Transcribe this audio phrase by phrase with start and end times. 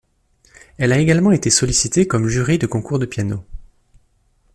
[0.79, 3.45] Elle a également été sollicité comme jury de concours de piano.